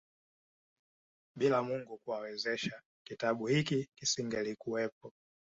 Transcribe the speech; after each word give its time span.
Bila 1.35 1.63
Mungu 1.63 1.97
kuwawezesha 1.97 2.81
kitabu 3.07 3.47
hiki 3.47 3.89
kisingelikuwepo 3.95 5.13